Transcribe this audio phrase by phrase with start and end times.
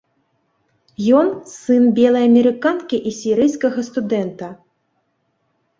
[1.19, 1.27] Ён
[1.59, 4.47] сын белай амерыканкі і сірыйскага студэнта.